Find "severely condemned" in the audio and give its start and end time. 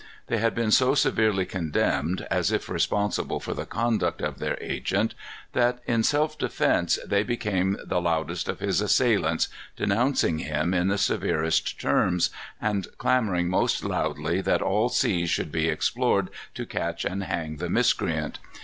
0.95-2.25